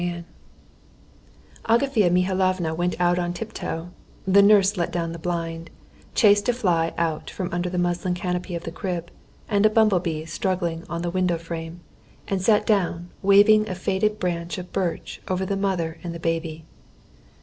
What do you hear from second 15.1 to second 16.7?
over the mother and the baby.